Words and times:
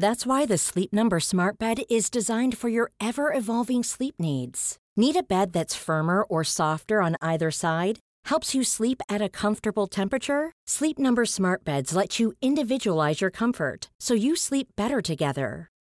That's 0.00 0.24
why 0.24 0.46
the 0.46 0.56
Sleep 0.56 0.94
Number 0.94 1.20
Smart 1.20 1.58
Bed 1.58 1.82
is 1.90 2.08
designed 2.08 2.56
for 2.56 2.70
your 2.70 2.90
ever 3.02 3.34
evolving 3.34 3.82
sleep 3.82 4.14
needs. 4.18 4.78
Need 4.96 5.14
a 5.14 5.22
bed 5.22 5.52
that's 5.52 5.76
firmer 5.76 6.22
or 6.22 6.42
softer 6.42 7.02
on 7.02 7.18
either 7.20 7.50
side? 7.50 7.98
Helps 8.24 8.54
you 8.54 8.64
sleep 8.64 9.02
at 9.10 9.20
a 9.20 9.28
comfortable 9.28 9.86
temperature? 9.86 10.52
Sleep 10.66 10.98
Number 10.98 11.26
Smart 11.26 11.64
Beds 11.64 11.94
let 11.94 12.18
you 12.18 12.32
individualize 12.40 13.20
your 13.20 13.30
comfort 13.30 13.90
so 14.00 14.14
you 14.14 14.36
sleep 14.36 14.68
better 14.74 15.02
together. 15.02 15.68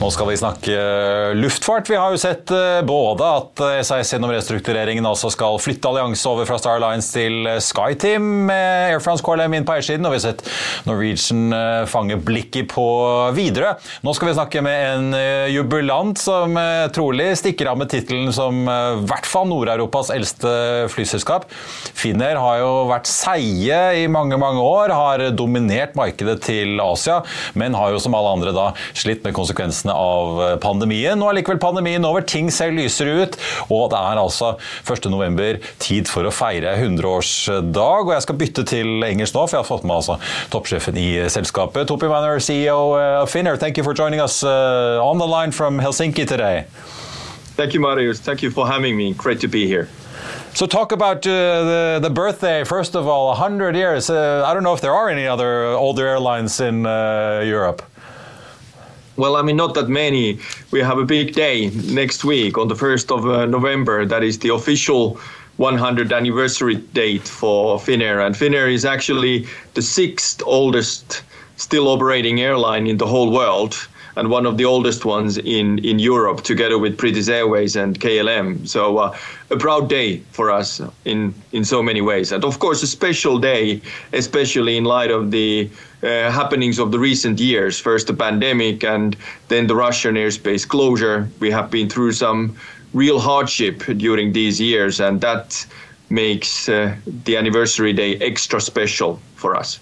Nå 0.00 0.08
skal 0.08 0.30
vi 0.30 0.36
snakke 0.40 0.74
luftfart. 1.36 1.90
Vi 1.90 1.96
har 2.00 2.14
jo 2.14 2.18
sett 2.20 2.48
eh, 2.56 2.78
både 2.88 3.26
at 3.36 3.60
SAS 3.84 4.14
gjennom 4.14 4.30
restruktureringen 4.32 5.04
altså 5.04 5.28
skal 5.28 5.58
flytte 5.60 5.90
allianse 5.90 6.24
over 6.24 6.46
fra 6.48 6.56
Star 6.56 6.78
Alliance 6.78 7.12
til 7.12 7.44
SkyTeam 7.60 8.24
med 8.48 8.94
Air 8.94 9.02
France 9.04 9.20
KLM 9.20 9.58
inn 9.58 9.66
på 9.68 9.74
eiersiden, 9.74 10.08
og 10.08 10.14
vi 10.14 10.20
har 10.22 10.24
sett 10.24 10.40
Norwegian 10.88 11.52
eh, 11.52 11.82
fange 11.92 12.16
blikket 12.16 12.70
på 12.72 12.86
Widerøe. 13.36 13.74
Nå 14.06 14.14
skal 14.16 14.30
vi 14.30 14.38
snakke 14.38 14.62
med 14.64 14.86
en 14.86 15.18
eh, 15.18 15.50
jubilant 15.52 16.16
som 16.16 16.56
trolig 16.96 17.28
stikker 17.36 17.68
av 17.68 17.82
med 17.82 17.92
tittelen 17.92 18.32
som 18.32 18.64
i 18.64 19.04
hvert 19.04 19.28
fall 19.28 19.50
Nord-Europas 19.52 20.14
eldste 20.14 20.54
flyselskap. 20.94 21.44
Finnair 21.52 22.40
har 22.40 22.62
jo 22.62 22.72
vært 22.88 23.10
seige 23.10 23.82
i 24.00 24.08
mange, 24.08 24.40
mange 24.40 24.64
år, 24.64 24.96
har 24.96 25.28
dominert 25.36 25.92
markedet 25.98 26.40
til 26.48 26.80
Asia, 26.80 27.20
men 27.52 27.76
har 27.76 27.92
jo 27.92 28.00
som 28.00 28.16
alle 28.16 28.34
andre 28.38 28.56
da 28.56 28.70
slitt 28.96 29.28
med 29.28 29.36
konsekvensene 29.36 29.89
av 29.92 30.42
eh, 30.44 30.54
pandemien. 30.62 31.18
Nå 31.18 31.28
er 31.30 31.38
likevel 31.40 31.60
pandemien 31.62 32.04
over, 32.06 32.24
ting 32.26 32.50
ser 32.54 32.74
lysere 32.74 33.24
ut, 33.24 33.38
og 33.68 33.90
det 33.92 34.00
er 34.00 34.20
altså 34.22 34.54
1.11. 34.84 35.60
tid 35.82 36.10
for 36.10 36.28
å 36.28 36.34
feire 36.34 36.76
100-årsdag. 36.78 38.06
Og 38.06 38.14
jeg 38.14 38.26
skal 38.26 38.40
bytte 38.40 38.66
til 38.70 39.04
engelsk 39.06 39.36
nå, 39.36 39.46
for 39.46 39.58
jeg 39.58 39.64
har 39.64 39.70
fått 39.70 39.86
med 39.88 39.98
altså 40.00 40.18
toppsjefen 40.52 41.00
i 41.00 41.08
selskapet. 41.32 41.88
Topi 41.90 42.10
Manor, 42.10 42.40
CEO 42.42 42.94
of 43.22 43.30
Finner, 43.30 43.56
thank 43.56 43.78
you 43.78 43.84
for 43.84 43.94
joining 43.94 44.20
us 44.20 44.42
uh, 44.44 44.98
on 45.02 45.18
the 45.18 45.26
line 45.26 45.52
from 45.52 45.80
Helsinki 45.80 46.26
today. 46.26 46.64
Thank 47.56 47.74
you, 47.74 47.80
Marius. 47.80 48.20
Thank 48.20 48.42
you 48.42 48.50
for 48.50 48.66
having 48.66 48.96
me. 48.96 49.12
Great 49.12 49.40
to 49.40 49.48
be 49.48 49.66
here. 49.66 49.88
So 50.54 50.66
talk 50.66 50.92
about 50.92 51.26
uh, 51.26 51.30
the, 51.30 51.98
the 52.02 52.10
birthday, 52.10 52.64
first 52.64 52.96
of 52.96 53.06
all, 53.06 53.28
100 53.28 53.76
years. 53.76 54.10
Uh, 54.10 54.44
I 54.46 54.52
don't 54.52 54.62
know 54.62 54.74
if 54.74 54.80
there 54.80 54.92
are 54.92 55.08
any 55.08 55.26
other 55.26 55.66
older 55.66 56.06
airlines 56.06 56.60
in 56.60 56.86
uh, 56.86 57.42
Europe. 57.44 57.82
Well, 59.20 59.36
I 59.36 59.42
mean, 59.42 59.56
not 59.56 59.74
that 59.74 59.90
many. 59.90 60.38
We 60.70 60.80
have 60.80 60.96
a 60.96 61.04
big 61.04 61.34
day 61.34 61.68
next 61.92 62.24
week 62.24 62.56
on 62.56 62.68
the 62.68 62.74
1st 62.74 63.14
of 63.14 63.26
uh, 63.26 63.44
November. 63.44 64.06
That 64.06 64.24
is 64.24 64.38
the 64.38 64.48
official 64.54 65.20
100th 65.58 66.10
anniversary 66.10 66.76
date 66.76 67.28
for 67.28 67.78
Finnair. 67.78 68.24
And 68.24 68.34
Finnair 68.34 68.72
is 68.72 68.86
actually 68.86 69.46
the 69.74 69.82
sixth 69.82 70.42
oldest 70.46 71.22
still 71.56 71.88
operating 71.88 72.40
airline 72.40 72.86
in 72.86 72.96
the 72.96 73.06
whole 73.06 73.30
world 73.30 73.76
and 74.16 74.30
one 74.30 74.46
of 74.46 74.56
the 74.56 74.64
oldest 74.64 75.04
ones 75.04 75.38
in, 75.38 75.78
in 75.78 75.98
Europe, 75.98 76.42
together 76.42 76.78
with 76.78 76.96
British 76.96 77.28
Airways 77.28 77.76
and 77.76 77.98
KLM. 78.00 78.66
So 78.68 78.98
uh, 78.98 79.16
a 79.50 79.56
proud 79.56 79.88
day 79.88 80.18
for 80.32 80.50
us 80.50 80.80
in 81.04 81.34
in 81.52 81.64
so 81.64 81.82
many 81.82 82.00
ways, 82.00 82.32
and 82.32 82.44
of 82.44 82.58
course 82.58 82.82
a 82.82 82.86
special 82.86 83.38
day, 83.38 83.80
especially 84.12 84.76
in 84.76 84.84
light 84.84 85.10
of 85.10 85.30
the 85.30 85.70
uh, 86.02 86.30
happenings 86.30 86.78
of 86.78 86.92
the 86.92 86.98
recent 86.98 87.40
years. 87.40 87.78
First 87.78 88.06
the 88.06 88.14
pandemic, 88.14 88.84
and 88.84 89.16
then 89.48 89.66
the 89.66 89.74
Russian 89.74 90.14
airspace 90.14 90.66
closure. 90.66 91.28
We 91.40 91.50
have 91.50 91.70
been 91.70 91.88
through 91.88 92.12
some 92.12 92.56
real 92.92 93.18
hardship 93.18 93.84
during 93.96 94.32
these 94.32 94.60
years, 94.60 95.00
and 95.00 95.20
that 95.20 95.66
makes 96.08 96.68
uh, 96.68 96.94
the 97.24 97.36
anniversary 97.36 97.92
day 97.92 98.16
extra 98.16 98.60
special 98.60 99.20
for 99.36 99.54
us. 99.56 99.80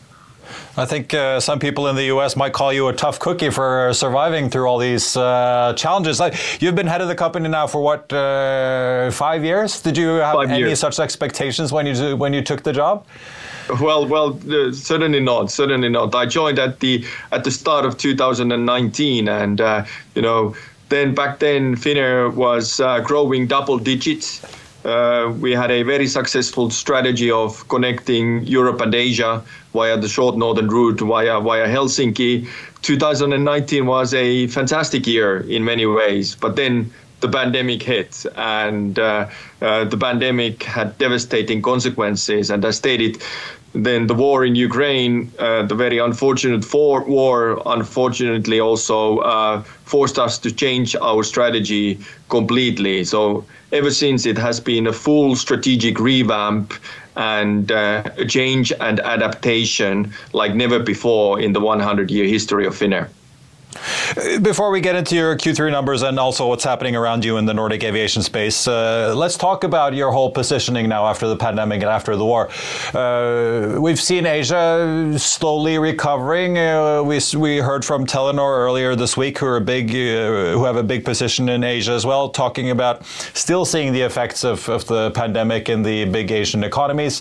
I 0.76 0.84
think 0.84 1.12
uh, 1.12 1.41
some 1.41 1.59
people 1.59 1.88
in 1.88 1.97
the 1.97 2.04
U.S. 2.04 2.36
might 2.36 2.53
call 2.53 2.72
you 2.72 2.88
a 2.88 2.92
tough 2.92 3.19
cookie 3.19 3.50
for 3.50 3.92
surviving 3.92 4.48
through 4.48 4.66
all 4.66 4.78
these 4.78 5.16
uh, 5.16 5.75
challenges. 5.76 6.20
Like, 6.20 6.34
you've 6.62 6.75
been 6.75 6.86
head 6.86 7.00
of 7.00 7.09
the 7.09 7.14
company 7.14 7.48
now 7.48 7.66
for 7.66 7.81
what 7.82 8.12
uh, 8.12 9.10
five 9.10 9.44
years? 9.44 9.81
Did 9.82 9.97
you 9.97 10.09
have 10.09 10.34
Five 10.34 10.50
any 10.50 10.60
years. 10.60 10.78
such 10.78 11.00
expectations 11.00 11.72
when 11.72 11.86
you 11.86 12.16
when 12.16 12.32
you 12.32 12.42
took 12.42 12.62
the 12.62 12.72
job? 12.72 13.04
Well, 13.81 14.06
well, 14.06 14.38
uh, 14.50 14.72
certainly 14.72 15.20
not. 15.20 15.50
Certainly 15.50 15.91
not. 15.91 16.14
I 16.14 16.26
joined 16.26 16.59
at 16.59 16.80
the 16.80 17.04
at 17.32 17.44
the 17.44 17.50
start 17.50 17.84
of 17.84 17.98
2019, 17.98 19.28
and 19.28 19.60
uh, 19.60 19.84
you 20.15 20.22
know, 20.22 20.56
then 20.88 21.15
back 21.15 21.38
then 21.41 21.76
Finnair 21.76 22.32
was 22.32 22.80
uh, 22.80 23.00
growing 23.00 23.47
double 23.47 23.78
digits. 23.78 24.41
Uh, 24.84 25.34
we 25.41 25.53
had 25.53 25.71
a 25.71 25.83
very 25.83 26.06
successful 26.06 26.71
strategy 26.71 27.31
of 27.31 27.66
connecting 27.69 28.47
Europe 28.47 28.81
and 28.81 28.94
Asia 28.94 29.43
via 29.72 29.97
the 29.97 30.09
short 30.09 30.37
northern 30.37 30.69
route 30.69 31.00
via 31.00 31.41
via 31.41 31.66
Helsinki. 31.66 32.49
2019 32.83 33.87
was 33.87 34.15
a 34.15 34.47
fantastic 34.47 35.06
year 35.06 35.41
in 35.41 35.65
many 35.65 35.84
ways, 35.84 36.34
but 36.37 36.55
then 36.56 36.93
the 37.21 37.28
pandemic 37.28 37.83
hit, 37.83 38.25
and 38.37 38.99
uh, 38.99 39.28
uh, 39.61 39.84
the 39.84 39.97
pandemic 39.97 40.62
had 40.62 40.97
devastating 40.99 41.60
consequences. 41.60 42.49
And 42.50 42.65
I 42.65 42.71
stated, 42.71 43.21
then 43.75 44.06
the 44.06 44.15
war 44.15 44.45
in 44.45 44.55
Ukraine, 44.55 45.31
uh, 45.39 45.62
the 45.62 45.75
very 45.75 45.99
unfortunate 45.99 46.65
for- 46.65 47.05
war, 47.05 47.61
unfortunately 47.67 48.61
also 48.61 49.19
uh, 49.19 49.62
forced 49.84 50.19
us 50.19 50.39
to 50.39 50.51
change 50.51 50.97
our 50.97 51.23
strategy 51.23 51.99
completely. 52.28 53.05
So 53.05 53.45
ever 53.73 53.91
since, 53.91 54.27
it 54.27 54.39
has 54.39 54.61
been 54.61 54.87
a 54.87 54.93
full 54.93 55.37
strategic 55.37 56.01
revamp 56.01 56.73
and 57.17 57.71
uh, 57.71 58.05
a 58.17 58.25
change 58.25 58.73
and 58.81 59.01
adaptation 59.01 60.12
like 60.33 60.55
never 60.55 60.78
before 60.78 61.41
in 61.41 61.53
the 61.53 61.61
100-year 61.61 62.27
history 62.27 62.67
of 62.67 62.75
Finnair. 62.75 63.09
Before 64.43 64.71
we 64.71 64.81
get 64.81 64.97
into 64.97 65.15
your 65.15 65.37
Q3 65.37 65.71
numbers 65.71 66.03
and 66.03 66.19
also 66.19 66.49
what's 66.49 66.65
happening 66.65 66.97
around 66.97 67.25
you 67.25 67.37
in 67.37 67.45
the 67.45 67.53
Nordic 67.53 67.84
aviation 67.84 68.23
space, 68.23 68.67
uh, 68.67 69.12
let's 69.15 69.37
talk 69.37 69.62
about 69.62 69.95
your 69.95 70.11
whole 70.11 70.31
positioning 70.31 70.89
now 70.89 71.06
after 71.06 71.29
the 71.29 71.37
pandemic 71.37 71.83
and 71.83 71.91
after 71.91 72.17
the 72.17 72.25
war. 72.25 72.49
Uh, 72.95 73.78
we've 73.78 74.01
seen 74.01 74.25
Asia 74.25 75.15
slowly 75.19 75.78
recovering. 75.78 76.57
Uh, 76.57 77.03
we, 77.03 77.21
we 77.37 77.59
heard 77.59 77.84
from 77.84 78.07
Telenor 78.07 78.59
earlier 78.59 78.97
this 78.97 79.16
week, 79.16 79.39
who 79.39 79.47
are 79.47 79.60
big, 79.60 79.91
uh, 79.91 80.53
who 80.53 80.65
have 80.65 80.77
a 80.77 80.83
big 80.83 81.04
position 81.04 81.48
in 81.51 81.63
Asia 81.63 81.92
as 81.92 82.07
well, 82.07 82.31
talking 82.31 82.71
about 82.71 83.04
still 83.34 83.65
seeing 83.66 83.92
the 83.92 84.01
effects 84.01 84.45
of, 84.45 84.66
of 84.69 84.87
the 84.87 85.10
pandemic 85.10 85.69
in 85.69 85.83
the 85.83 86.07
big 86.07 86.33
Asian 86.33 86.65
economies. 86.65 87.21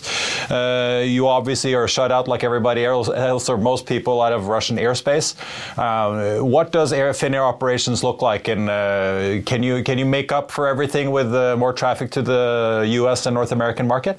Uh, 0.50 1.04
you 1.06 1.28
obviously 1.28 1.74
are 1.74 1.86
shut 1.86 2.10
out 2.10 2.26
like 2.26 2.42
everybody 2.42 2.84
else, 2.84 3.08
else 3.08 3.48
or 3.48 3.58
most 3.58 3.86
people 3.86 4.22
out 4.22 4.32
of 4.32 4.48
Russian 4.48 4.78
airspace. 4.78 5.34
Uh, 5.78 6.37
what 6.42 6.72
does 6.72 6.92
Air 6.92 7.12
Finnair 7.12 7.42
operations 7.42 8.02
look 8.02 8.22
like, 8.22 8.48
and 8.48 8.68
uh, 8.68 9.42
can 9.44 9.62
you 9.62 9.82
can 9.82 9.98
you 9.98 10.06
make 10.06 10.32
up 10.32 10.50
for 10.50 10.66
everything 10.66 11.10
with 11.10 11.34
uh, 11.34 11.56
more 11.56 11.72
traffic 11.72 12.10
to 12.12 12.22
the 12.22 12.84
U.S. 12.88 13.26
and 13.26 13.34
North 13.34 13.52
American 13.52 13.86
market? 13.86 14.18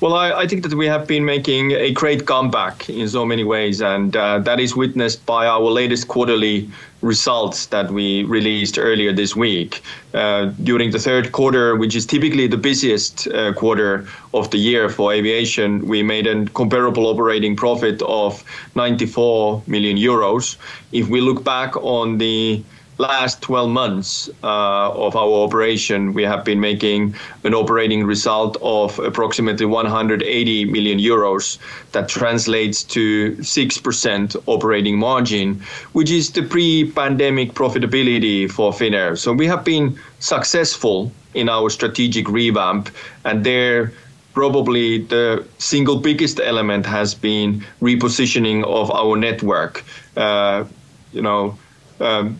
Well, 0.00 0.14
I, 0.14 0.32
I, 0.32 0.46
think 0.46 0.62
that 0.62 0.72
we 0.72 0.86
have 0.86 1.06
been 1.06 1.26
making 1.26 1.72
a 1.72 1.90
great 1.90 2.24
comeback 2.26 2.88
in 2.88 3.06
so 3.06 3.26
many 3.26 3.44
ways, 3.44 3.82
and 3.82 4.16
uh, 4.16 4.38
that 4.38 4.58
is 4.58 4.74
witnessed 4.74 5.26
by 5.26 5.46
our 5.46 5.60
latest 5.60 6.08
quarterly 6.08 6.70
results 7.02 7.66
that 7.66 7.90
we 7.90 8.24
released 8.24 8.78
earlier 8.78 9.12
this 9.12 9.36
week. 9.36 9.82
Uh, 10.14 10.52
during 10.62 10.90
the 10.90 10.98
third 10.98 11.32
quarter, 11.32 11.76
which 11.76 11.94
is 11.94 12.06
typically 12.06 12.46
the 12.46 12.56
busiest 12.56 13.28
uh, 13.28 13.52
quarter 13.52 14.08
of 14.32 14.50
the 14.52 14.56
year 14.56 14.88
for 14.88 15.12
aviation, 15.12 15.86
we 15.86 16.02
made 16.02 16.26
a 16.26 16.46
comparable 16.46 17.06
operating 17.06 17.54
profit 17.54 18.00
of 18.00 18.42
94 18.76 19.62
million 19.66 19.98
euros. 19.98 20.56
If 20.92 21.08
we 21.08 21.20
look 21.20 21.44
back 21.44 21.76
on 21.76 22.16
the 22.16 22.62
last 23.00 23.40
12 23.40 23.70
months 23.70 24.28
uh, 24.44 24.92
of 24.92 25.16
our 25.16 25.44
operation, 25.44 26.12
we 26.12 26.22
have 26.22 26.44
been 26.44 26.60
making 26.60 27.14
an 27.44 27.54
operating 27.54 28.04
result 28.04 28.58
of 28.60 28.98
approximately 28.98 29.64
180 29.64 30.66
million 30.66 30.98
euros. 30.98 31.58
That 31.92 32.08
translates 32.08 32.84
to 32.84 33.32
6% 33.36 34.36
operating 34.46 34.98
margin, 34.98 35.62
which 35.92 36.10
is 36.10 36.30
the 36.30 36.42
pre-pandemic 36.42 37.54
profitability 37.54 38.50
for 38.50 38.70
Finnair. 38.72 39.16
So 39.16 39.32
we 39.32 39.46
have 39.46 39.64
been 39.64 39.98
successful 40.18 41.10
in 41.32 41.48
our 41.48 41.70
strategic 41.70 42.28
revamp, 42.28 42.90
and 43.24 43.44
there 43.44 43.92
probably 44.34 44.98
the 44.98 45.44
single 45.58 45.98
biggest 45.98 46.38
element 46.38 46.86
has 46.86 47.14
been 47.14 47.64
repositioning 47.80 48.62
of 48.64 48.90
our 48.90 49.16
network. 49.16 49.84
Uh, 50.16 50.64
you 51.12 51.22
know, 51.22 51.58
um, 52.00 52.36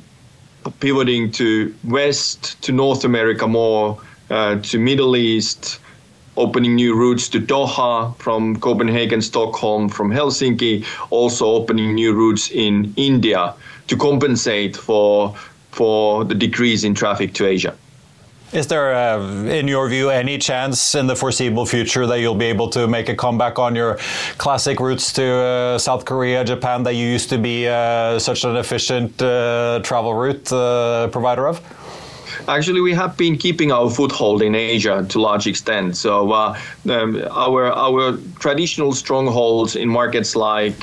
pivoting 0.81 1.31
to 1.33 1.75
West, 1.85 2.61
to 2.63 2.73
North 2.73 3.05
America 3.05 3.47
more, 3.47 4.01
uh, 4.31 4.57
to 4.61 4.79
Middle 4.79 5.17
East, 5.17 5.81
opening 6.37 6.75
new 6.75 6.95
routes 6.95 7.29
to 7.29 7.41
Doha 7.41 8.17
from 8.19 8.57
Copenhagen, 8.61 9.21
Stockholm, 9.21 9.89
from 9.89 10.11
Helsinki, 10.11 10.85
also 11.11 11.47
opening 11.47 11.95
new 11.95 12.13
routes 12.13 12.51
in 12.51 12.93
India 12.97 13.55
to 13.89 13.97
compensate 13.97 14.77
for 14.77 15.35
for 15.71 16.25
the 16.25 16.35
decrease 16.35 16.83
in 16.83 16.95
traffic 16.95 17.33
to 17.35 17.47
Asia. 17.47 17.77
Is 18.53 18.67
there, 18.67 18.93
uh, 18.93 19.45
in 19.45 19.69
your 19.69 19.89
view, 19.89 20.11
any 20.11 20.37
chance 20.37 20.97
in 20.97 21.07
the 21.07 21.15
foreseeable 21.15 21.67
future 21.67 22.05
that 22.09 22.19
you'll 22.19 22.35
be 22.35 22.47
able 22.47 22.69
to 22.71 22.89
make 22.89 23.09
a 23.09 23.15
comeback 23.15 23.61
on 23.61 23.77
your 23.77 23.97
classic 24.39 24.81
routes 24.81 25.13
to 25.13 25.25
uh, 25.25 25.79
South 25.79 26.05
Korea, 26.05 26.45
Japan, 26.45 26.83
that 26.83 26.95
you 26.95 27.07
used 27.07 27.29
to 27.31 27.39
be 27.39 27.69
uh, 27.69 28.19
such 28.19 28.43
an 28.43 28.57
efficient 28.57 29.23
uh, 29.23 29.79
travel 29.85 30.15
route 30.15 30.53
uh, 30.53 31.07
provider 31.13 31.47
of? 31.47 31.61
Actually, 32.49 32.81
we 32.81 32.93
have 32.93 33.17
been 33.17 33.39
keeping 33.39 33.71
our 33.71 33.89
foothold 33.89 34.43
in 34.43 34.57
Asia 34.57 35.07
to 35.09 35.21
large 35.21 35.47
extent. 35.47 35.97
So 35.97 36.33
uh, 36.33 36.59
um, 36.89 37.23
our 37.31 37.67
our 37.67 38.17
traditional 38.41 38.93
strongholds 38.95 39.77
in 39.77 39.89
markets 39.89 40.35
like 40.35 40.81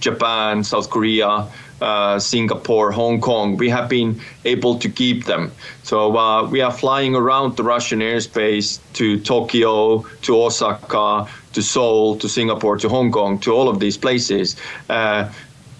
Japan, 0.00 0.64
South 0.64 0.90
Korea 0.90 1.46
uh, 1.80 2.18
Singapore, 2.18 2.90
Hong 2.92 3.20
Kong, 3.20 3.56
we 3.56 3.68
have 3.68 3.88
been 3.88 4.20
able 4.44 4.78
to 4.78 4.88
keep 4.88 5.24
them. 5.24 5.52
So 5.82 6.16
uh, 6.16 6.48
we 6.48 6.60
are 6.60 6.72
flying 6.72 7.14
around 7.14 7.56
the 7.56 7.62
Russian 7.62 8.00
airspace 8.00 8.80
to 8.94 9.20
Tokyo, 9.20 10.04
to 10.22 10.42
Osaka, 10.42 11.28
to 11.52 11.62
Seoul, 11.62 12.16
to 12.16 12.28
Singapore, 12.28 12.76
to 12.78 12.88
Hong 12.88 13.10
Kong, 13.12 13.38
to 13.40 13.52
all 13.52 13.68
of 13.68 13.80
these 13.80 13.96
places. 13.96 14.56
Uh, 14.88 15.30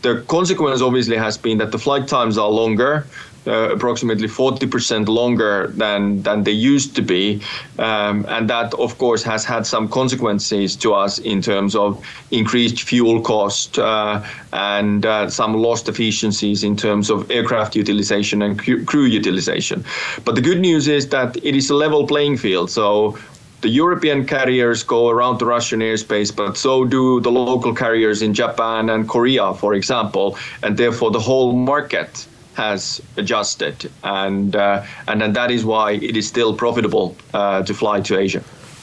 the 0.03 0.23
consequence 0.29 0.81
obviously 0.81 1.17
has 1.17 1.37
been 1.37 1.59
that 1.59 1.73
the 1.73 1.79
flight 1.79 2.07
times 2.07 2.39
are 2.39 2.49
longer 2.49 3.07
uh, 3.47 3.71
approximately 3.71 4.29
40% 4.29 5.09
longer 5.09 5.69
than 5.69 6.23
than 6.23 6.45
they 6.45 6.53
used 6.53 6.95
to 6.97 7.03
be, 7.03 7.41
um, 7.79 8.27
and 8.29 8.51
that 8.51 8.75
of 8.75 8.99
course 8.99 9.23
has 9.23 9.45
had 9.45 9.67
some 9.67 9.89
consequences 9.89 10.77
to 10.77 10.95
us 10.95 11.19
in 11.19 11.41
terms 11.41 11.75
of 11.75 12.05
increased 12.31 12.83
fuel 12.83 13.21
cost 13.21 13.79
uh, 13.79 14.23
and 14.53 15.07
uh, 15.07 15.31
some 15.31 15.55
lost 15.55 15.89
efficiencies 15.89 16.65
in 16.65 16.77
terms 16.77 17.11
of 17.11 17.31
aircraft 17.31 17.77
utilization 17.77 18.43
and 18.43 18.59
crew 18.87 19.05
utilization. 19.05 19.85
But 20.25 20.35
the 20.35 20.43
good 20.43 20.61
news 20.61 20.89
is 20.89 21.09
that 21.09 21.37
it 21.37 21.55
is 21.55 21.71
a 21.71 21.75
level 21.75 22.07
playing 22.07 22.39
field. 22.39 22.71
So 22.71 23.17
the 23.61 23.69
European 23.69 24.25
carriers 24.25 24.83
go 24.85 25.09
around 25.09 25.39
the 25.39 25.47
Russian 25.47 25.81
airspace, 25.81 26.35
but 26.35 26.57
so 26.57 26.85
do 26.85 27.21
the 27.21 27.31
local 27.31 27.75
carriers 27.75 28.23
in 28.23 28.33
Japan 28.33 28.89
and 28.89 29.09
Korea, 29.09 29.53
for 29.55 29.75
example, 29.75 30.39
and 30.63 30.77
therefore 30.77 31.11
the 31.11 31.21
whole 31.21 31.53
market 31.53 32.27
has 32.59 33.01
adjusted, 33.17 33.91
and 34.03 34.55
uh, 34.55 34.85
and 35.07 35.21
then 35.23 35.33
that 35.33 35.51
is 35.51 35.65
why 35.65 35.93
it 35.93 36.17
is 36.17 36.27
still 36.29 36.53
profitable 36.55 37.17
uh, 37.33 37.63
to 37.63 37.73
fly 37.73 38.01
to 38.03 38.19
Asia. 38.19 38.43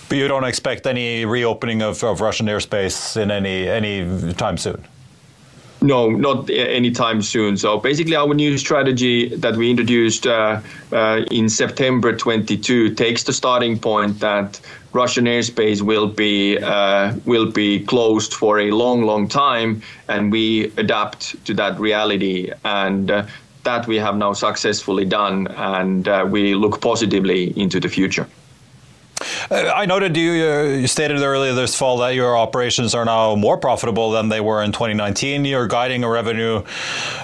But 0.10 0.18
you 0.18 0.28
don't 0.28 0.46
expect 0.46 0.88
any 0.88 1.26
reopening 1.26 1.82
of, 1.82 2.04
of 2.04 2.22
Russian 2.22 2.48
airspace 2.48 3.22
in 3.22 3.30
any 3.30 3.68
any 3.68 4.34
time 4.34 4.58
soon. 4.58 4.80
no, 5.86 6.10
not 6.10 6.50
anytime 6.50 7.22
soon. 7.22 7.58
So 7.58 7.78
basically, 7.80 8.16
our 8.16 8.34
new 8.34 8.58
strategy 8.58 9.36
that 9.36 9.56
we 9.56 9.70
introduced 9.70 10.26
uh, 10.26 10.62
uh, 10.92 11.22
in 11.32 11.50
September 11.50 12.16
22 12.16 12.96
takes 12.96 13.24
the 13.24 13.34
starting 13.34 13.78
point 13.78 14.20
that 14.20 14.60
Russian 14.94 15.26
airspace 15.26 15.82
will 15.82 16.08
be 16.08 16.58
uh, 16.58 17.14
will 17.26 17.52
be 17.52 17.84
closed 17.86 18.34
for 18.34 18.60
a 18.60 18.72
long, 18.72 19.04
long 19.04 19.28
time, 19.28 19.82
and 20.08 20.32
we 20.32 20.72
adapt 20.78 21.46
to 21.46 21.54
that 21.54 21.80
reality. 21.80 22.52
And 22.64 23.12
uh, 23.12 23.26
that 23.66 23.86
we 23.88 23.98
have 23.98 24.16
now 24.16 24.34
successfully 24.34 25.06
done, 25.06 25.48
and 25.48 26.08
uh, 26.08 26.26
we 26.30 26.56
look 26.56 26.82
positively 26.82 27.54
into 27.60 27.80
the 27.80 27.90
future. 27.90 28.28
Uh, 29.50 29.72
I 29.76 29.86
noted 29.86 30.18
you, 30.18 30.32
uh, 30.32 30.64
you 30.64 30.88
stated 30.88 31.22
earlier 31.22 31.54
this 31.54 31.76
fall 31.76 31.98
that 32.00 32.16
your 32.16 32.36
operations 32.36 32.96
are 32.96 33.06
now 33.06 33.36
more 33.36 33.58
profitable 33.58 34.10
than 34.10 34.30
they 34.30 34.42
were 34.42 34.64
in 34.64 34.72
2019. 34.72 35.46
You're 35.46 35.68
guiding 35.68 36.04
a 36.04 36.10
revenue 36.10 36.64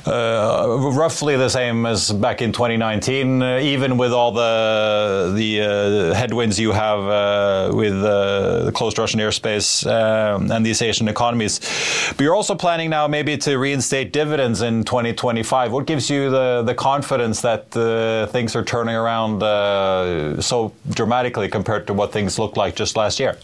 uh, 0.06 0.78
roughly 0.94 1.36
the 1.36 1.50
same 1.50 1.86
as 1.86 2.12
back 2.12 2.42
in 2.42 2.52
2019, 2.52 3.42
uh, 3.42 3.58
even 3.60 3.98
with 3.98 4.12
all 4.12 4.32
the 4.32 5.34
the 5.36 5.62
uh, 5.62 6.14
headwinds 6.14 6.60
you 6.60 6.72
have 6.72 7.00
uh, 7.00 7.76
with 7.76 8.02
the 8.02 8.72
closed 8.76 9.00
Russian 9.00 9.20
airspace 9.20 9.86
um, 9.90 10.52
and 10.52 10.66
these 10.66 10.82
Asian 10.82 11.08
economies. 11.08 11.60
But 12.10 12.22
you're 12.22 12.36
also 12.36 12.54
planning 12.54 12.92
now 12.92 13.08
maybe 13.08 13.38
to 13.38 13.58
reinstate 13.58 14.14
dividends 14.14 14.62
in 14.62 14.84
2025. 14.84 15.72
What 15.72 15.88
gives 15.88 16.10
you 16.10 16.30
the 16.30 16.62
the 16.62 16.76
confidence 16.76 17.42
that 17.42 17.72
things 18.32 18.56
are 18.56 18.64
turning 18.64 18.96
around 18.96 19.40
so 20.44 20.74
dramatically 20.90 21.48
compared 21.50 21.88
to 21.88 21.94
what 21.94 22.11
things 22.12 22.38
looked 22.38 22.58
like 22.58 22.76
just 22.76 22.96
last 22.96 23.20
year? 23.20 23.38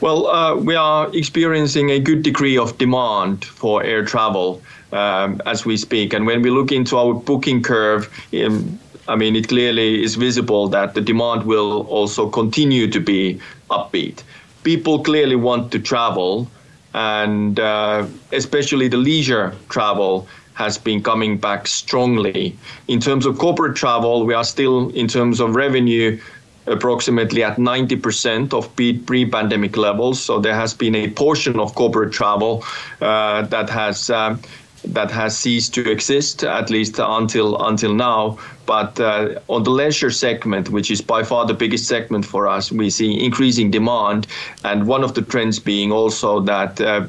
Well, 0.00 0.26
uh, 0.26 0.56
we 0.56 0.74
are 0.74 1.14
experiencing 1.14 1.90
a 1.90 2.00
good 2.00 2.22
degree 2.22 2.58
of 2.58 2.76
demand 2.76 3.44
for 3.44 3.84
air 3.84 4.04
travel 4.04 4.60
um, 4.90 5.40
as 5.46 5.64
we 5.64 5.76
speak. 5.76 6.12
And 6.12 6.26
when 6.26 6.42
we 6.42 6.50
look 6.50 6.72
into 6.72 6.98
our 6.98 7.14
booking 7.14 7.62
curve, 7.62 8.10
um, 8.34 8.80
I 9.06 9.16
mean, 9.16 9.36
it 9.36 9.48
clearly 9.48 10.02
is 10.02 10.16
visible 10.16 10.68
that 10.68 10.94
the 10.94 11.00
demand 11.00 11.44
will 11.44 11.86
also 11.86 12.28
continue 12.28 12.90
to 12.90 13.00
be 13.00 13.40
upbeat. 13.70 14.22
People 14.64 15.02
clearly 15.02 15.36
want 15.36 15.72
to 15.72 15.78
travel, 15.78 16.48
and 16.94 17.58
uh, 17.58 18.06
especially 18.32 18.88
the 18.88 18.96
leisure 18.96 19.54
travel 19.68 20.26
has 20.54 20.78
been 20.78 21.02
coming 21.02 21.38
back 21.38 21.66
strongly. 21.66 22.56
In 22.86 23.00
terms 23.00 23.24
of 23.24 23.38
corporate 23.38 23.76
travel, 23.76 24.26
we 24.26 24.34
are 24.34 24.44
still, 24.44 24.90
in 24.90 25.08
terms 25.08 25.40
of 25.40 25.54
revenue, 25.56 26.20
approximately 26.66 27.42
at 27.42 27.56
90% 27.56 28.52
of 28.54 28.74
pre-pandemic 28.76 29.76
levels. 29.76 30.22
So 30.22 30.38
there 30.38 30.54
has 30.54 30.74
been 30.74 30.94
a 30.94 31.08
portion 31.10 31.58
of 31.58 31.74
corporate 31.74 32.12
travel 32.12 32.64
uh, 33.00 33.42
that 33.42 33.68
has 33.70 34.10
um, 34.10 34.40
that 34.84 35.12
has 35.12 35.38
ceased 35.38 35.72
to 35.74 35.88
exist 35.88 36.42
at 36.42 36.70
least 36.70 36.98
until 36.98 37.56
until 37.66 37.94
now. 37.94 38.38
But 38.66 38.98
uh, 38.98 39.40
on 39.48 39.62
the 39.62 39.70
leisure 39.70 40.10
segment, 40.10 40.70
which 40.70 40.90
is 40.90 41.00
by 41.00 41.22
far 41.22 41.46
the 41.46 41.54
biggest 41.54 41.86
segment 41.86 42.24
for 42.24 42.48
us, 42.48 42.72
we 42.72 42.90
see 42.90 43.24
increasing 43.24 43.70
demand, 43.70 44.26
and 44.64 44.86
one 44.86 45.04
of 45.04 45.14
the 45.14 45.22
trends 45.22 45.58
being 45.58 45.92
also 45.92 46.40
that 46.40 46.80
uh, 46.80 47.06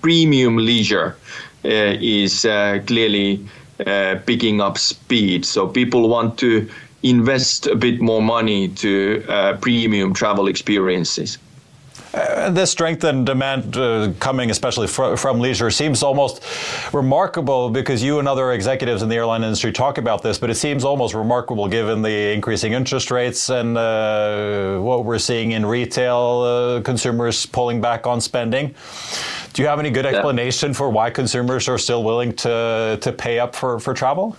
premium 0.00 0.56
leisure 0.56 1.16
uh, 1.64 1.94
is 2.00 2.44
uh, 2.44 2.80
clearly 2.86 3.46
uh, 3.86 4.16
picking 4.26 4.60
up 4.60 4.78
speed. 4.78 5.44
So 5.44 5.66
people 5.66 6.08
want 6.08 6.38
to 6.38 6.68
invest 7.02 7.66
a 7.66 7.74
bit 7.74 8.00
more 8.00 8.22
money 8.22 8.68
to 8.68 9.24
uh, 9.28 9.56
premium 9.56 10.12
travel 10.12 10.48
experiences. 10.48 11.38
Uh, 12.12 12.50
this 12.50 12.72
strength 12.72 13.04
and 13.04 13.24
demand 13.24 13.76
uh, 13.76 14.12
coming 14.18 14.50
especially 14.50 14.88
fr 14.88 15.14
from 15.14 15.38
leisure 15.38 15.70
seems 15.70 16.02
almost 16.02 16.42
remarkable 16.92 17.70
because 17.70 18.02
you 18.02 18.18
and 18.18 18.26
other 18.26 18.50
executives 18.50 19.02
in 19.02 19.08
the 19.08 19.14
airline 19.14 19.44
industry 19.44 19.70
talk 19.70 19.96
about 19.96 20.20
this, 20.20 20.36
but 20.36 20.50
it 20.50 20.56
seems 20.56 20.82
almost 20.82 21.14
remarkable 21.14 21.68
given 21.68 22.02
the 22.02 22.32
increasing 22.32 22.72
interest 22.72 23.12
rates 23.12 23.48
and 23.48 23.78
uh, 23.78 24.78
what 24.80 25.04
we're 25.04 25.20
seeing 25.20 25.52
in 25.52 25.64
retail, 25.64 26.40
uh, 26.40 26.80
consumers 26.82 27.46
pulling 27.46 27.80
back 27.80 28.08
on 28.08 28.20
spending. 28.20 28.74
Do 29.52 29.62
you 29.62 29.68
have 29.68 29.78
any 29.78 29.90
good 29.90 30.06
explanation 30.06 30.70
yeah. 30.70 30.76
for 30.76 30.90
why 30.90 31.10
consumers 31.10 31.68
are 31.68 31.78
still 31.78 32.02
willing 32.02 32.34
to, 32.36 32.98
to 33.00 33.12
pay 33.12 33.38
up 33.38 33.54
for, 33.54 33.78
for 33.78 33.94
travel? 33.94 34.36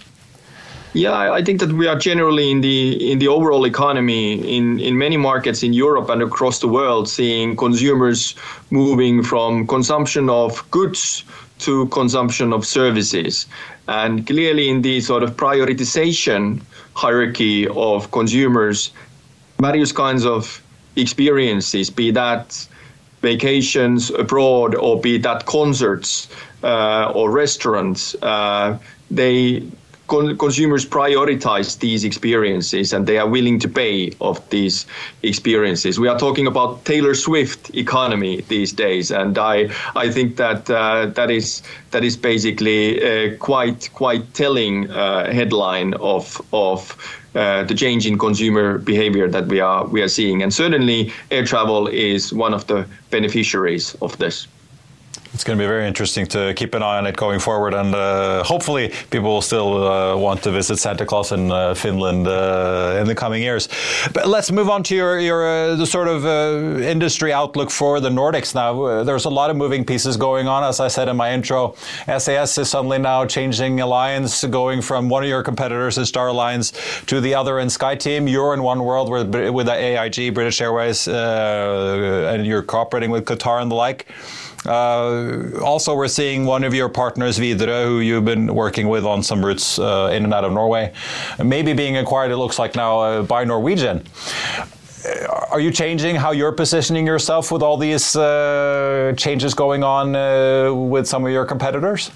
Yeah, 0.93 1.31
I 1.31 1.41
think 1.41 1.61
that 1.61 1.71
we 1.71 1.87
are 1.87 1.97
generally 1.97 2.51
in 2.51 2.59
the 2.59 3.11
in 3.11 3.19
the 3.19 3.29
overall 3.29 3.65
economy 3.65 4.57
in 4.57 4.77
in 4.79 4.97
many 4.97 5.15
markets 5.15 5.63
in 5.63 5.71
Europe 5.71 6.09
and 6.09 6.21
across 6.21 6.59
the 6.59 6.67
world 6.67 7.07
seeing 7.07 7.55
consumers 7.55 8.35
moving 8.71 9.23
from 9.23 9.67
consumption 9.67 10.29
of 10.29 10.69
goods 10.69 11.23
to 11.59 11.87
consumption 11.87 12.51
of 12.51 12.65
services. 12.65 13.45
And 13.87 14.27
clearly 14.27 14.67
in 14.67 14.81
the 14.81 14.99
sort 14.99 15.23
of 15.23 15.37
prioritization 15.37 16.61
hierarchy 16.93 17.67
of 17.69 18.11
consumers, 18.11 18.91
various 19.59 19.93
kinds 19.93 20.25
of 20.25 20.61
experiences, 20.97 21.89
be 21.89 22.11
that 22.11 22.67
vacations 23.21 24.09
abroad 24.11 24.75
or 24.75 24.99
be 24.99 25.17
that 25.19 25.45
concerts 25.45 26.27
uh, 26.63 27.11
or 27.15 27.31
restaurants, 27.31 28.15
uh, 28.21 28.77
they 29.09 29.63
con- 30.11 30.37
consumers 30.37 30.85
prioritize 30.85 31.79
these 31.79 32.03
experiences 32.03 32.93
and 32.93 33.07
they 33.07 33.17
are 33.17 33.27
willing 33.27 33.57
to 33.59 33.69
pay 33.69 34.11
of 34.19 34.37
these 34.49 34.85
experiences. 35.23 35.99
We 35.99 36.09
are 36.09 36.19
talking 36.19 36.47
about 36.47 36.83
Taylor 36.83 37.15
Swift 37.15 37.73
economy 37.73 38.41
these 38.49 38.73
days, 38.73 39.11
and 39.11 39.37
I 39.37 39.69
I 39.95 40.11
think 40.11 40.35
that 40.35 40.69
uh, 40.69 41.05
that 41.17 41.31
is 41.31 41.63
that 41.91 42.03
is 42.03 42.17
basically 42.17 43.01
a 43.01 43.37
quite 43.37 43.89
quite 43.93 44.23
telling 44.33 44.91
uh, 44.91 45.31
headline 45.31 45.93
of 45.93 46.41
of 46.51 46.79
uh, 47.33 47.63
the 47.63 47.75
change 47.83 48.05
in 48.05 48.17
consumer 48.17 48.77
behavior 48.77 49.27
that 49.29 49.45
we 49.47 49.61
are 49.61 49.87
we 49.93 50.01
are 50.01 50.09
seeing, 50.09 50.43
and 50.43 50.53
certainly 50.53 51.11
air 51.29 51.45
travel 51.45 51.87
is 51.87 52.33
one 52.33 52.53
of 52.53 52.67
the 52.67 52.85
beneficiaries 53.09 53.95
of 54.01 54.17
this. 54.17 54.47
It's 55.33 55.45
going 55.45 55.57
to 55.57 55.63
be 55.63 55.67
very 55.67 55.87
interesting 55.87 56.25
to 56.27 56.53
keep 56.53 56.73
an 56.75 56.83
eye 56.83 56.97
on 56.97 57.07
it 57.07 57.15
going 57.15 57.39
forward, 57.39 57.73
and 57.73 57.95
uh, 57.95 58.43
hopefully 58.43 58.91
people 59.11 59.29
will 59.29 59.41
still 59.41 59.87
uh, 59.87 60.17
want 60.17 60.43
to 60.43 60.51
visit 60.51 60.77
Santa 60.77 61.05
Claus 61.05 61.31
in 61.31 61.49
uh, 61.49 61.73
Finland 61.73 62.27
uh, 62.27 62.97
in 62.99 63.07
the 63.07 63.15
coming 63.15 63.41
years. 63.41 63.69
But 64.11 64.27
let's 64.27 64.51
move 64.51 64.69
on 64.69 64.83
to 64.83 64.95
your 64.95 65.19
your 65.19 65.47
uh, 65.47 65.75
the 65.77 65.85
sort 65.85 66.09
of 66.09 66.25
uh, 66.25 66.83
industry 66.83 67.31
outlook 67.31 67.71
for 67.71 68.01
the 68.01 68.09
Nordics 68.09 68.53
now. 68.53 69.05
there's 69.05 69.23
a 69.23 69.29
lot 69.29 69.49
of 69.49 69.55
moving 69.55 69.85
pieces 69.85 70.17
going 70.17 70.49
on, 70.49 70.65
as 70.65 70.81
I 70.81 70.89
said 70.89 71.07
in 71.07 71.15
my 71.15 71.31
intro. 71.31 71.75
SAS 72.17 72.57
is 72.57 72.69
suddenly 72.69 72.99
now 72.99 73.25
changing 73.25 73.79
alliance, 73.79 74.43
going 74.43 74.81
from 74.81 75.07
one 75.07 75.23
of 75.23 75.29
your 75.29 75.43
competitors 75.43 75.97
in 75.97 76.05
Star 76.05 76.27
Alliance 76.27 76.73
to 77.05 77.21
the 77.21 77.35
other 77.35 77.59
in 77.59 77.69
SkyTeam. 77.69 78.29
You're 78.29 78.53
in 78.53 78.63
One 78.63 78.83
World 78.83 79.09
with 79.09 79.33
with 79.49 79.69
AIG, 79.69 80.33
British 80.33 80.59
Airways, 80.59 81.07
and 81.07 82.45
you're 82.45 82.63
cooperating 82.63 83.11
with 83.11 83.23
Qatar 83.23 83.61
and 83.61 83.71
the 83.71 83.75
like. 83.75 84.07
Uh, 84.65 85.59
also, 85.61 85.95
we're 85.95 86.07
seeing 86.07 86.45
one 86.45 86.63
of 86.63 86.73
your 86.73 86.89
partners, 86.89 87.39
Widerøe, 87.39 87.85
who 87.85 87.99
you've 87.99 88.25
been 88.25 88.53
working 88.53 88.87
with 88.87 89.05
on 89.05 89.23
some 89.23 89.43
routes 89.43 89.79
uh, 89.79 90.11
in 90.13 90.23
and 90.23 90.33
out 90.33 90.43
of 90.43 90.51
Norway, 90.53 90.93
maybe 91.43 91.73
being 91.73 91.97
acquired, 91.97 92.31
it 92.31 92.37
looks 92.37 92.59
like 92.59 92.75
now, 92.75 92.99
uh, 92.99 93.23
by 93.23 93.43
Norwegian. 93.43 94.03
Are 95.49 95.59
you 95.59 95.71
changing 95.71 96.15
how 96.15 96.31
you're 96.31 96.51
positioning 96.51 97.07
yourself 97.07 97.51
with 97.51 97.63
all 97.63 97.75
these 97.75 98.13
changes 99.17 99.55
going 99.55 99.83
on 99.83 100.11
with 100.89 101.07
some 101.07 101.25
of 101.25 101.31
your 101.31 101.45
competitors? 101.45 102.11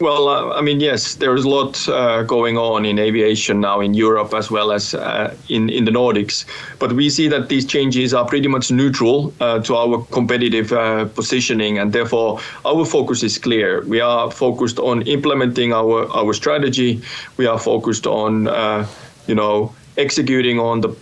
Well, 0.00 0.28
uh, 0.28 0.58
I 0.58 0.60
mean, 0.60 0.80
yes, 0.80 1.14
there 1.14 1.36
is 1.36 1.44
a 1.44 1.48
lot 1.48 1.88
uh, 1.88 2.24
going 2.24 2.58
on 2.58 2.84
in 2.84 2.98
aviation 2.98 3.60
now 3.60 3.80
in 3.80 3.94
Europe 3.94 4.34
as 4.34 4.50
well 4.50 4.72
as 4.72 4.92
uh, 4.92 5.32
in, 5.48 5.70
in 5.70 5.84
the 5.84 5.92
Nordics. 5.92 6.44
But 6.80 6.92
we 6.94 7.08
see 7.08 7.28
that 7.28 7.48
these 7.48 7.64
changes 7.64 8.12
are 8.12 8.26
pretty 8.26 8.48
much 8.48 8.72
neutral 8.72 9.32
uh, 9.38 9.60
to 9.60 9.76
our 9.76 10.04
competitive 10.06 10.72
uh, 10.72 11.04
positioning. 11.04 11.78
And 11.78 11.92
therefore, 11.92 12.40
our 12.64 12.84
focus 12.84 13.22
is 13.22 13.38
clear. 13.38 13.82
We 13.82 14.00
are 14.00 14.32
focused 14.32 14.80
on 14.80 15.02
implementing 15.02 15.72
our, 15.72 16.10
our 16.10 16.32
strategy. 16.34 17.00
We 17.36 17.46
are 17.46 17.58
focused 17.58 18.08
on, 18.08 18.48
uh, 18.48 18.88
you 19.28 19.36
know, 19.36 19.72
executing 19.96 20.58
on 20.58 20.80
the 20.80 20.96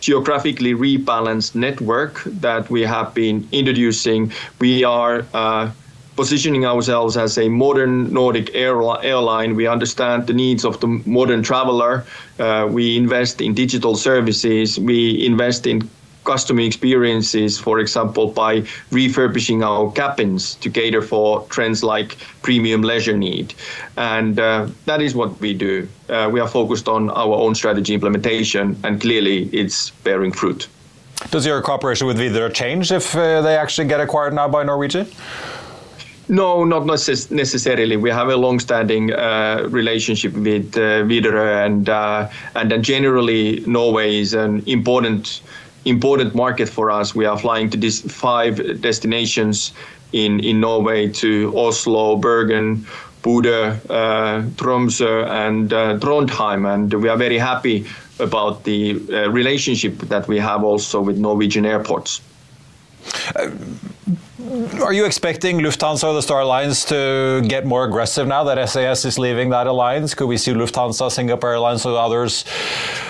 geographically 0.00 0.74
rebalanced 0.74 1.54
network 1.54 2.24
that 2.24 2.68
we 2.70 2.80
have 2.82 3.14
been 3.14 3.46
introducing. 3.52 4.32
We 4.58 4.82
are 4.82 5.24
positioning 6.16 6.66
ourselves 6.66 7.16
as 7.16 7.38
a 7.38 7.48
modern 7.48 8.12
Nordic 8.12 8.54
airline. 8.54 9.56
We 9.56 9.66
understand 9.66 10.26
the 10.26 10.32
needs 10.34 10.64
of 10.64 10.80
the 10.80 10.86
modern 11.06 11.42
traveler. 11.42 12.04
Uh, 12.38 12.68
we 12.70 12.96
invest 12.96 13.40
in 13.40 13.54
digital 13.54 13.96
services. 13.96 14.78
We 14.78 15.24
invest 15.24 15.66
in 15.66 15.88
customer 16.24 16.60
experiences, 16.60 17.58
for 17.58 17.78
example, 17.78 18.28
by 18.28 18.64
refurbishing 18.90 19.62
our 19.62 19.90
cabins 19.92 20.54
to 20.56 20.70
cater 20.70 21.02
for 21.02 21.46
trends 21.48 21.82
like 21.82 22.18
premium 22.42 22.82
leisure 22.82 23.16
need. 23.16 23.54
And 23.96 24.38
uh, 24.38 24.68
that 24.84 25.00
is 25.00 25.14
what 25.14 25.40
we 25.40 25.54
do. 25.54 25.88
Uh, 26.08 26.28
we 26.32 26.40
are 26.40 26.48
focused 26.48 26.88
on 26.88 27.10
our 27.10 27.34
own 27.34 27.54
strategy 27.54 27.94
implementation, 27.94 28.78
and 28.84 29.00
clearly 29.00 29.48
it's 29.52 29.90
bearing 30.04 30.32
fruit. 30.32 30.68
Does 31.30 31.44
your 31.44 31.60
cooperation 31.62 32.06
with 32.06 32.18
Widerøe 32.18 32.52
change 32.54 32.90
if 32.92 33.14
uh, 33.14 33.42
they 33.42 33.56
actually 33.56 33.88
get 33.88 34.00
acquired 34.00 34.32
now 34.32 34.48
by 34.48 34.62
Norwegian? 34.62 35.06
No, 36.30 36.62
not 36.64 36.84
necess- 36.84 37.28
necessarily. 37.32 37.96
We 37.96 38.08
have 38.10 38.28
a 38.28 38.36
long-standing 38.36 39.12
uh, 39.12 39.66
relationship 39.68 40.32
with 40.34 40.76
uh, 40.76 41.02
Widerøe, 41.02 41.66
and 41.66 41.88
uh, 41.88 42.28
and 42.54 42.70
then 42.70 42.84
generally 42.84 43.64
Norway 43.66 44.20
is 44.20 44.32
an 44.32 44.62
important 44.66 45.42
important 45.84 46.32
market 46.36 46.68
for 46.68 46.88
us. 46.88 47.16
We 47.16 47.26
are 47.26 47.36
flying 47.36 47.68
to 47.70 47.76
these 47.76 48.00
five 48.12 48.80
destinations 48.80 49.72
in 50.12 50.38
in 50.38 50.60
Norway 50.60 51.08
to 51.14 51.52
Oslo, 51.56 52.14
Bergen, 52.14 52.86
Bodø, 53.22 53.74
uh, 53.90 54.42
Tromsø, 54.54 55.26
and 55.26 55.72
uh, 55.72 55.98
Trondheim, 55.98 56.64
and 56.64 56.94
we 56.94 57.08
are 57.08 57.18
very 57.18 57.38
happy 57.38 57.84
about 58.20 58.62
the 58.62 59.02
uh, 59.12 59.28
relationship 59.30 59.98
that 60.08 60.28
we 60.28 60.38
have 60.38 60.62
also 60.62 61.00
with 61.00 61.18
Norwegian 61.18 61.66
airports. 61.66 62.20
Are 64.40 64.92
you 64.92 65.04
expecting 65.04 65.58
Lufthansa, 65.58 66.04
or 66.04 66.14
the 66.14 66.22
Star 66.22 66.40
Alliance, 66.40 66.86
to 66.86 67.42
get 67.46 67.66
more 67.66 67.84
aggressive 67.84 68.26
now 68.26 68.42
that 68.44 68.68
SAS 68.70 69.04
is 69.04 69.18
leaving 69.18 69.50
that 69.50 69.66
alliance? 69.66 70.14
Could 70.14 70.28
we 70.28 70.38
see 70.38 70.52
Lufthansa, 70.52 71.10
Singapore 71.12 71.50
Airlines, 71.50 71.84
or 71.84 71.98
others 71.98 72.46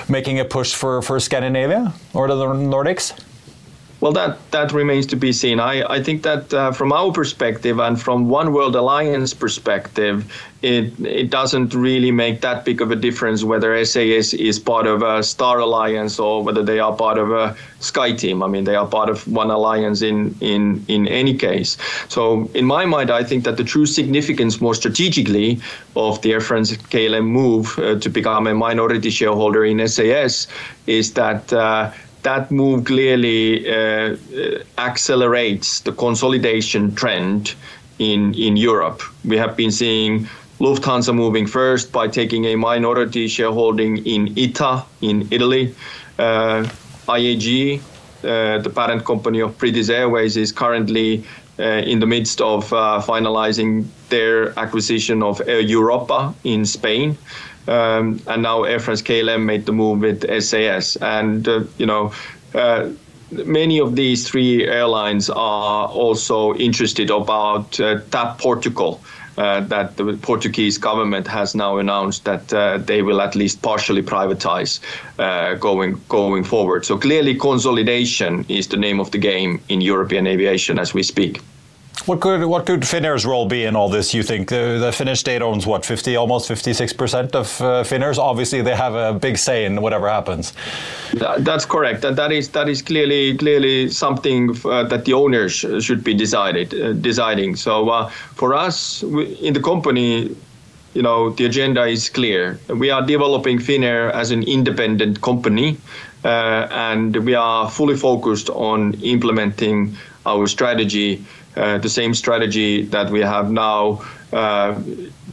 making 0.09 0.41
a 0.41 0.45
push 0.45 0.75
for, 0.75 1.03
for 1.03 1.21
Scandinavia 1.21 1.93
or 2.15 2.27
the 2.27 2.35
Nordics? 2.35 3.13
Well, 4.00 4.12
that 4.12 4.38
that 4.50 4.73
remains 4.73 5.07
to 5.09 5.16
be 5.16 5.30
seen. 5.30 5.61
I, 5.61 5.83
I 5.83 6.02
think 6.02 6.23
that 6.23 6.54
uh, 6.54 6.73
from 6.73 6.90
our 6.90 7.12
perspective 7.12 7.78
and 7.78 8.00
from 8.00 8.30
One 8.30 8.54
World 8.54 8.75
Alliance 8.75 9.35
perspective, 9.35 10.25
it 10.62 10.99
it 11.00 11.28
doesn't 11.28 11.75
really 11.75 12.11
make 12.11 12.40
that 12.40 12.64
big 12.64 12.80
of 12.80 12.90
a 12.90 12.97
difference 12.97 13.45
whether 13.45 13.85
SAS 13.85 14.33
is 14.33 14.59
part 14.59 14.87
of 14.87 15.02
a 15.02 15.23
Star 15.23 15.59
Alliance 15.59 16.19
or 16.19 16.42
whether 16.42 16.62
they 16.62 16.78
are 16.78 16.97
part 16.97 17.19
of 17.19 17.30
a 17.30 17.54
Sky 17.80 18.12
Team. 18.12 18.42
I 18.42 18.47
mean, 18.49 18.64
they 18.64 18.75
are 18.75 18.87
part 18.87 19.11
of 19.11 19.28
one 19.28 19.50
alliance 19.50 20.00
in 20.00 20.35
in 20.40 20.83
in 20.88 21.07
any 21.07 21.35
case. 21.35 21.76
So, 22.09 22.49
in 22.54 22.64
my 22.64 22.87
mind, 22.87 23.11
I 23.11 23.23
think 23.23 23.45
that 23.45 23.59
the 23.59 23.64
true 23.64 23.85
significance, 23.85 24.62
more 24.62 24.75
strategically, 24.75 25.61
of 25.95 26.23
the 26.23 26.33
Air 26.33 26.40
France 26.40 26.73
KLM 26.73 27.26
move 27.26 27.78
uh, 27.78 27.99
to 27.99 28.09
become 28.09 28.47
a 28.47 28.54
minority 28.54 29.11
shareholder 29.11 29.62
in 29.62 29.87
SAS 29.87 30.47
is 30.87 31.12
that. 31.12 31.52
Uh, 31.52 31.90
that 32.23 32.50
move 32.50 32.85
clearly 32.85 33.69
uh, 33.71 34.17
accelerates 34.79 35.81
the 35.81 35.93
consolidation 35.93 36.95
trend 36.95 37.55
in, 37.99 38.35
in 38.35 38.57
Europe. 38.57 39.03
We 39.25 39.37
have 39.37 39.57
been 39.57 39.71
seeing 39.71 40.29
Lufthansa 40.59 41.15
moving 41.15 41.47
first 41.47 41.93
by 41.93 42.09
taking 42.09 42.45
a 42.47 42.57
minority 42.57 43.29
shareholding 43.29 44.05
in 44.07 44.39
ITA 44.39 44.85
in 45.00 45.27
Italy. 45.31 45.75
Uh, 46.19 46.69
IAG, 47.09 47.81
uh, 48.23 48.59
the 48.59 48.71
parent 48.71 49.05
company 49.05 49.41
of 49.41 49.57
British 49.57 49.89
Airways, 49.89 50.37
is 50.37 50.53
currently 50.53 51.19
uh, 51.19 51.25
in 51.61 52.00
the 52.00 52.07
midst 52.07 52.40
of 52.40 52.73
uh, 52.73 53.02
finalizing 53.05 53.87
their 54.09 54.59
acquisition 54.59 55.23
of 55.23 55.40
Air 55.47 55.61
Europa 55.61 56.35
in 56.45 56.64
Spain. 56.64 57.17
Um, 57.69 58.21
and 58.26 58.43
now 58.43 58.64
Air 58.64 58.81
France 58.81 59.02
KLM 59.02 59.45
made 59.45 59.67
the 59.67 59.73
move 59.73 60.00
with 60.00 60.43
SAS. 60.43 60.97
And, 60.97 61.47
uh, 61.47 61.64
you 61.79 61.87
know, 61.87 62.12
uh, 62.55 62.90
many 63.31 63.79
of 63.79 63.95
these 63.97 64.29
three 64.29 64.67
airlines 64.67 65.31
are 65.31 65.87
also 65.88 66.55
interested 66.55 67.11
about 67.11 67.79
uh, 67.79 68.00
TAP 68.11 68.38
Portugal. 68.38 69.00
Uh, 69.39 69.61
that 69.61 69.97
the 69.97 70.19
Portuguese 70.23 70.77
government 70.77 71.27
has 71.27 71.55
now 71.55 71.79
announced 71.79 72.25
that 72.25 72.53
uh, 72.53 72.79
they 72.79 73.01
will 73.01 73.21
at 73.21 73.35
least 73.35 73.63
partially 73.63 74.03
privatize 74.03 74.81
uh, 75.19 75.55
going 75.55 76.01
going 76.09 76.45
forward. 76.45 76.85
So 76.85 76.99
clearly, 76.99 77.35
consolidation 77.37 78.45
is 78.49 78.67
the 78.67 78.77
name 78.77 79.01
of 79.01 79.11
the 79.13 79.19
game 79.19 79.61
in 79.69 79.81
European 79.81 80.27
aviation 80.27 80.79
as 80.79 80.93
we 80.93 81.03
speak. 81.03 81.41
What 82.07 82.21
could 82.21 82.45
what 82.47 82.65
could 82.65 82.81
Finnair's 82.81 83.27
role 83.27 83.47
be 83.47 83.65
in 83.65 83.77
all 83.77 83.91
this? 83.91 84.15
You 84.15 84.23
think 84.23 84.49
the, 84.49 84.79
the 84.81 84.91
Finnish 84.91 85.21
state 85.21 85.43
owns 85.43 85.67
what 85.67 85.85
fifty, 85.85 86.17
almost 86.17 86.49
fifty 86.49 86.73
six 86.73 86.95
percent 86.95 87.35
of 87.35 87.61
uh, 87.61 87.85
Finnair's. 87.85 88.19
Obviously, 88.19 88.63
they 88.63 88.75
have 88.75 88.95
a 88.95 89.13
big 89.13 89.37
say 89.37 89.67
in 89.67 89.83
whatever 89.83 90.09
happens. 90.09 90.55
That, 91.15 91.45
that's 91.45 91.67
correct, 91.67 92.05
and 92.05 92.17
that 92.17 92.33
is 92.33 92.49
that 92.51 92.69
is 92.71 92.81
clearly 92.81 93.37
clearly 93.37 93.91
something 93.91 94.57
uh, 94.65 94.85
that 94.85 95.05
the 95.05 95.13
owners 95.13 95.53
should 95.55 96.03
be 96.03 96.15
decided 96.15 96.73
uh, 96.73 96.95
deciding. 96.95 97.57
So 97.57 97.91
uh, 97.91 98.09
for 98.09 98.55
us 98.55 99.03
we, 99.03 99.27
in 99.35 99.53
the 99.53 99.61
company, 99.61 100.35
you 100.95 101.03
know, 101.03 101.31
the 101.31 101.45
agenda 101.45 101.85
is 101.85 102.09
clear. 102.09 102.59
We 102.69 102.91
are 102.91 103.03
developing 103.03 103.59
Finnair 103.59 104.11
as 104.13 104.31
an 104.31 104.43
independent 104.45 105.21
company, 105.21 105.77
uh, 106.25 106.67
and 106.71 107.15
we 107.15 107.35
are 107.35 107.71
fully 107.71 107.97
focused 107.97 108.49
on 108.51 108.95
implementing 109.03 109.97
our 110.27 110.47
strategy 110.47 111.25
uh, 111.57 111.78
the 111.78 111.88
same 111.88 112.14
strategy 112.14 112.83
that 112.87 113.11
we 113.11 113.21
have 113.21 113.50
now. 113.50 114.02
Uh, 114.33 114.80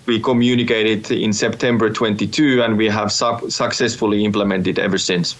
we 0.05 0.19
communicated 0.19 1.11
in 1.11 1.33
September 1.33 1.89
22, 1.89 2.63
and 2.63 2.77
we 2.77 2.87
have 2.87 3.11
su 3.11 3.49
successfully 3.49 4.23
implemented 4.25 4.79
ever 4.79 4.97
since. 4.97 5.35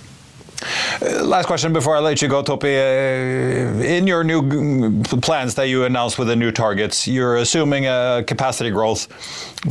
Uh, 1.01 1.23
last 1.23 1.45
question 1.45 1.71
before 1.71 1.95
I 1.95 1.99
let 1.99 2.21
you 2.21 2.27
go, 2.27 2.41
Topi. 2.41 2.75
Uh, 2.75 3.83
in 3.83 4.07
your 4.07 4.23
new 4.23 5.03
plans 5.03 5.55
that 5.55 5.67
you 5.67 5.83
announced 5.83 6.17
with 6.17 6.27
the 6.27 6.35
new 6.35 6.51
targets, 6.51 7.07
you're 7.07 7.37
assuming 7.37 7.85
a 7.85 8.23
capacity 8.25 8.71
growth 8.71 9.11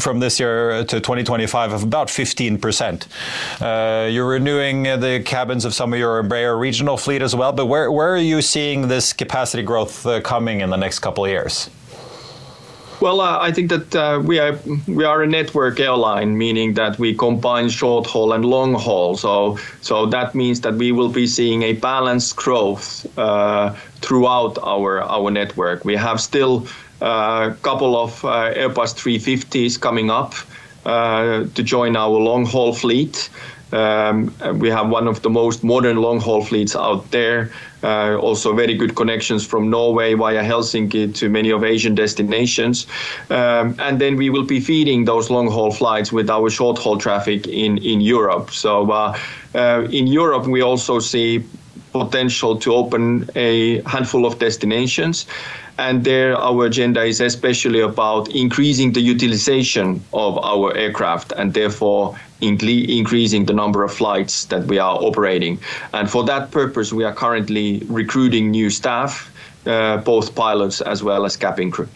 from 0.00 0.20
this 0.20 0.38
year 0.38 0.84
to 0.84 1.00
2025 1.00 1.72
of 1.72 1.82
about 1.82 2.08
15%. 2.08 3.06
Uh, 3.60 4.08
you're 4.08 4.28
renewing 4.28 4.84
the 4.84 5.22
cabins 5.24 5.64
of 5.64 5.74
some 5.74 5.92
of 5.92 5.98
your 5.98 6.22
Embraer 6.22 6.58
regional 6.58 6.96
fleet 6.96 7.22
as 7.22 7.34
well, 7.34 7.52
but 7.52 7.66
where, 7.66 7.90
where 7.90 8.14
are 8.14 8.18
you 8.18 8.40
seeing 8.40 8.88
this 8.88 9.12
capacity 9.12 9.62
growth 9.62 10.06
uh, 10.06 10.20
coming 10.20 10.60
in 10.60 10.70
the 10.70 10.76
next 10.76 11.00
couple 11.00 11.24
of 11.24 11.30
years? 11.30 11.68
Well, 13.00 13.20
uh, 13.20 13.38
I 13.40 13.52
think 13.52 13.68
that 13.70 13.94
uh, 13.94 14.22
we 14.24 14.38
are 14.38 14.58
we 14.86 15.04
are 15.04 15.22
a 15.22 15.26
network 15.26 15.78
airline, 15.80 16.38
meaning 16.38 16.74
that 16.74 16.98
we 16.98 17.14
combine 17.14 17.68
short 17.68 18.06
haul 18.06 18.32
and 18.32 18.44
long 18.44 18.72
haul. 18.74 19.16
So 19.16 19.58
so 19.82 20.06
that 20.06 20.34
means 20.34 20.62
that 20.62 20.74
we 20.74 20.92
will 20.92 21.10
be 21.10 21.26
seeing 21.26 21.62
a 21.62 21.74
balanced 21.74 22.36
growth 22.36 23.06
uh, 23.18 23.74
throughout 24.00 24.58
our 24.62 25.02
our 25.02 25.30
network. 25.30 25.84
We 25.84 25.96
have 25.96 26.20
still 26.20 26.66
a 27.00 27.04
uh, 27.04 27.54
couple 27.62 27.94
of 27.96 28.24
uh, 28.24 28.54
Airbus 28.54 28.94
350s 28.94 29.78
coming 29.78 30.10
up 30.10 30.34
uh, 30.86 31.44
to 31.54 31.62
join 31.62 31.96
our 31.96 32.18
long 32.18 32.46
haul 32.46 32.72
fleet. 32.72 33.28
Um, 33.76 34.34
we 34.58 34.70
have 34.70 34.88
one 34.88 35.06
of 35.06 35.20
the 35.20 35.28
most 35.28 35.62
modern 35.62 35.96
long 35.98 36.18
haul 36.20 36.42
fleets 36.42 36.74
out 36.74 37.10
there. 37.10 37.50
Uh, 37.82 38.16
also, 38.16 38.54
very 38.54 38.74
good 38.74 38.94
connections 38.96 39.46
from 39.46 39.68
Norway 39.70 40.14
via 40.14 40.42
Helsinki 40.42 41.14
to 41.16 41.28
many 41.28 41.50
of 41.50 41.62
Asian 41.62 41.94
destinations. 41.94 42.86
Um, 43.28 43.76
and 43.78 44.00
then 44.00 44.16
we 44.16 44.30
will 44.30 44.46
be 44.46 44.60
feeding 44.60 45.04
those 45.04 45.30
long 45.30 45.48
haul 45.50 45.70
flights 45.70 46.10
with 46.10 46.30
our 46.30 46.48
short 46.50 46.78
haul 46.78 46.96
traffic 46.96 47.46
in, 47.46 47.78
in 47.78 48.00
Europe. 48.00 48.50
So, 48.50 48.90
uh, 48.90 49.18
uh, 49.54 49.86
in 49.90 50.06
Europe, 50.06 50.46
we 50.46 50.62
also 50.62 50.98
see 50.98 51.44
potential 51.92 52.56
to 52.58 52.74
open 52.74 53.28
a 53.34 53.82
handful 53.82 54.26
of 54.26 54.38
destinations. 54.38 55.26
And 55.78 56.04
there, 56.04 56.34
our 56.36 56.66
agenda 56.66 57.02
is 57.04 57.20
especially 57.20 57.80
about 57.80 58.30
increasing 58.30 58.92
the 58.92 59.00
utilization 59.00 60.02
of 60.14 60.38
our 60.42 60.74
aircraft 60.74 61.32
and 61.32 61.52
therefore 61.52 62.18
increasing 62.40 63.44
the 63.44 63.52
number 63.52 63.84
of 63.84 63.92
flights 63.92 64.46
that 64.46 64.64
we 64.66 64.78
are 64.78 64.96
operating. 65.02 65.58
And 65.92 66.10
for 66.10 66.24
that 66.24 66.50
purpose, 66.50 66.92
we 66.92 67.04
are 67.04 67.12
currently 67.12 67.82
recruiting 67.88 68.50
new 68.50 68.70
staff, 68.70 69.30
uh, 69.66 69.98
both 69.98 70.34
pilots 70.34 70.80
as 70.80 71.02
well 71.02 71.24
as 71.24 71.36
cabin 71.36 71.70
crew. 71.70 71.88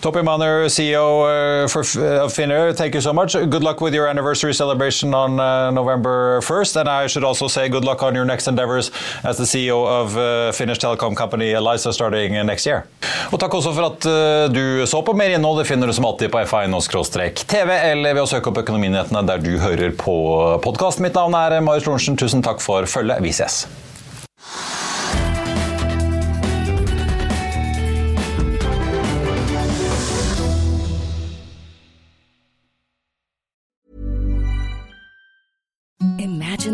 Topi 0.00 0.22
Manor, 0.22 0.66
CEO 0.66 1.64
uh, 1.64 1.68
for 1.68 1.80
uh, 1.80 2.28
Finnair, 2.28 2.76
thank 2.76 2.94
you 2.94 3.00
so 3.00 3.12
much. 3.12 3.32
Good 3.34 3.62
luck 3.62 3.80
with 3.80 3.94
your 3.94 4.06
anniversary 4.08 4.54
celebration 4.54 5.14
on 5.14 5.40
uh, 5.40 5.70
November 5.70 6.40
1st. 6.42 6.80
And 6.80 6.88
I 6.88 7.06
should 7.06 7.24
also 7.24 7.48
say 7.48 7.68
good 7.68 7.84
luck 7.84 8.02
on 8.02 8.14
your 8.14 8.24
next 8.24 8.48
endeavors 8.48 8.90
as 9.24 9.38
the 9.38 9.44
CEO 9.44 9.86
of 9.86 10.16
uh, 10.16 10.52
Finnish 10.52 10.78
telecom 10.78 11.16
company 11.16 11.52
Elisa 11.52 11.92
starting 11.92 12.32
next 12.46 12.66
year. 12.66 12.86
Og 13.32 13.40
takk 13.40 13.54
også 13.54 13.72
for 13.72 13.86
at 13.86 14.52
du 14.52 14.84
så 14.86 15.02
på. 15.02 15.14
Mer 15.16 15.36
innhold 15.36 15.62
det 15.62 15.68
finner 15.68 15.86
du 15.86 15.94
som 15.96 16.04
alltid 16.04 16.32
på 16.32 16.42
f1-tv 16.42 17.70
eller 17.92 18.16
ved 18.16 18.22
å 18.24 18.28
søke 18.28 18.50
opp 18.50 18.60
Økonominyhetene 18.64 19.22
der 19.28 19.40
du 19.44 19.54
hører 19.62 19.94
på 19.96 20.16
podkast. 20.64 21.00
Mitt 21.04 21.16
navn 21.16 21.36
er 21.38 21.60
Marius 21.64 21.88
Lorentzen. 21.88 22.18
Tusen 22.20 22.44
takk 22.44 22.60
for 22.64 22.88
følget. 22.90 23.22
Vi 23.24 23.32
ses. 23.32 23.64